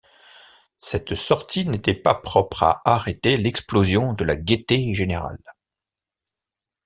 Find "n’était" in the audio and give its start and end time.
1.67-1.93